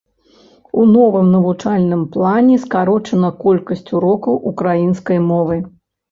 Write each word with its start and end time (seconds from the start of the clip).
У 0.83 0.83
новым 0.91 1.27
навучальным 1.33 2.01
плане 2.15 2.55
скарочана 2.63 3.29
колькасць 3.43 3.83
урокаў 3.99 4.39
украінскай 4.53 5.21
мовы. 5.29 5.59